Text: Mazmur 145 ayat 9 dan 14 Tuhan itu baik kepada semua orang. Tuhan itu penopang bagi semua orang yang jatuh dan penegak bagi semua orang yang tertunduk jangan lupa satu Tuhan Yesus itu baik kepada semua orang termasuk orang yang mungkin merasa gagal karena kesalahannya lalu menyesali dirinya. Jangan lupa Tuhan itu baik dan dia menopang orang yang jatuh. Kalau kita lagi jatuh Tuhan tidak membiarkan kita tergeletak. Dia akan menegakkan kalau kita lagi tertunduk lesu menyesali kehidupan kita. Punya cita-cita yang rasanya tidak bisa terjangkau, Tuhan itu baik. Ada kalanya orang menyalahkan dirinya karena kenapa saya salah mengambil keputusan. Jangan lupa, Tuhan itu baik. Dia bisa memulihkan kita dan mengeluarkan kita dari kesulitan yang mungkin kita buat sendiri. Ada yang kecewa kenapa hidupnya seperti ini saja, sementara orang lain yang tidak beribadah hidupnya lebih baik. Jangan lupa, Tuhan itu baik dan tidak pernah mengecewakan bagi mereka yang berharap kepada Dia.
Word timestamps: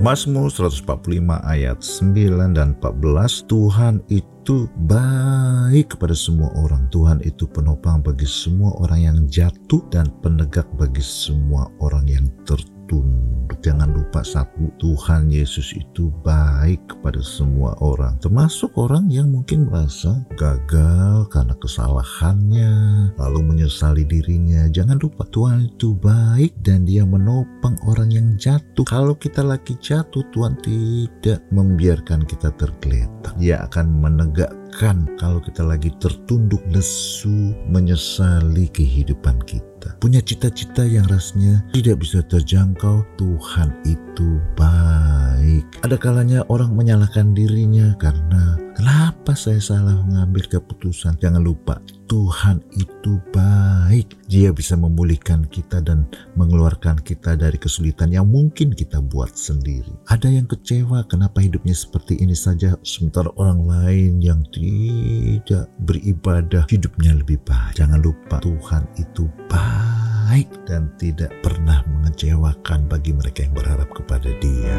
Mazmur 0.00 0.48
145 0.48 1.44
ayat 1.44 1.84
9 1.84 2.56
dan 2.56 2.72
14 2.80 3.52
Tuhan 3.52 4.00
itu 4.08 4.64
baik 4.88 5.92
kepada 5.92 6.16
semua 6.16 6.48
orang. 6.56 6.88
Tuhan 6.88 7.20
itu 7.20 7.44
penopang 7.44 8.00
bagi 8.00 8.24
semua 8.24 8.72
orang 8.80 9.00
yang 9.12 9.18
jatuh 9.28 9.84
dan 9.92 10.08
penegak 10.24 10.64
bagi 10.80 11.04
semua 11.04 11.68
orang 11.84 12.08
yang 12.08 12.24
tertunduk 12.90 13.58
jangan 13.62 13.92
lupa 13.92 14.24
satu 14.24 14.72
Tuhan 14.82 15.30
Yesus 15.30 15.76
itu 15.78 16.10
baik 16.26 16.80
kepada 16.90 17.22
semua 17.22 17.76
orang 17.78 18.18
termasuk 18.18 18.72
orang 18.74 19.06
yang 19.06 19.30
mungkin 19.30 19.70
merasa 19.70 20.26
gagal 20.34 21.30
karena 21.30 21.54
kesalahannya 21.60 22.72
lalu 23.20 23.40
menyesali 23.44 24.02
dirinya. 24.08 24.66
Jangan 24.72 24.96
lupa 24.96 25.28
Tuhan 25.28 25.70
itu 25.70 25.92
baik 25.98 26.56
dan 26.64 26.88
dia 26.88 27.04
menopang 27.04 27.76
orang 27.84 28.10
yang 28.10 28.28
jatuh. 28.40 28.86
Kalau 28.88 29.12
kita 29.14 29.44
lagi 29.44 29.76
jatuh 29.76 30.24
Tuhan 30.32 30.56
tidak 30.64 31.44
membiarkan 31.52 32.24
kita 32.24 32.48
tergeletak. 32.56 33.36
Dia 33.36 33.66
akan 33.68 34.00
menegakkan 34.70 35.18
kalau 35.18 35.42
kita 35.42 35.66
lagi 35.66 35.90
tertunduk 35.98 36.62
lesu 36.70 37.54
menyesali 37.66 38.70
kehidupan 38.70 39.42
kita. 39.42 39.98
Punya 39.98 40.22
cita-cita 40.22 40.86
yang 40.86 41.04
rasanya 41.10 41.64
tidak 41.74 42.00
bisa 42.06 42.22
terjangkau, 42.22 43.02
Tuhan 43.18 43.74
itu 43.82 44.38
baik. 44.54 45.66
Ada 45.82 45.96
kalanya 45.98 46.46
orang 46.46 46.76
menyalahkan 46.78 47.34
dirinya 47.34 47.98
karena 47.98 48.56
kenapa 49.30 49.46
saya 49.46 49.62
salah 49.62 49.94
mengambil 50.10 50.42
keputusan. 50.42 51.14
Jangan 51.22 51.38
lupa, 51.38 51.78
Tuhan 52.10 52.58
itu 52.74 53.22
baik. 53.30 54.18
Dia 54.26 54.50
bisa 54.50 54.74
memulihkan 54.74 55.46
kita 55.46 55.78
dan 55.78 56.10
mengeluarkan 56.34 56.98
kita 56.98 57.38
dari 57.38 57.54
kesulitan 57.54 58.10
yang 58.10 58.26
mungkin 58.26 58.74
kita 58.74 58.98
buat 58.98 59.30
sendiri. 59.38 59.94
Ada 60.10 60.34
yang 60.34 60.50
kecewa 60.50 61.06
kenapa 61.06 61.38
hidupnya 61.38 61.78
seperti 61.78 62.18
ini 62.18 62.34
saja, 62.34 62.74
sementara 62.82 63.30
orang 63.38 63.70
lain 63.70 64.18
yang 64.18 64.42
tidak 64.50 65.70
beribadah 65.86 66.66
hidupnya 66.66 67.14
lebih 67.14 67.38
baik. 67.46 67.78
Jangan 67.78 68.02
lupa, 68.02 68.42
Tuhan 68.42 68.82
itu 68.98 69.30
baik 69.46 70.50
dan 70.66 70.90
tidak 70.98 71.30
pernah 71.38 71.86
mengecewakan 71.86 72.90
bagi 72.90 73.14
mereka 73.14 73.46
yang 73.46 73.54
berharap 73.54 73.94
kepada 73.94 74.26
Dia. 74.42 74.74